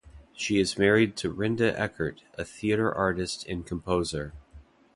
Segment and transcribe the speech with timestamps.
[0.33, 4.33] She is married to Rinde Eckert, a theatre artist and composer.